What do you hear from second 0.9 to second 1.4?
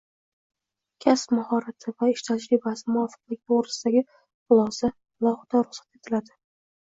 kasb